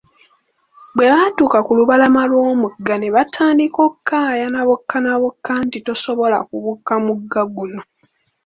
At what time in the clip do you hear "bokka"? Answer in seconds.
4.67-4.97, 5.21-5.51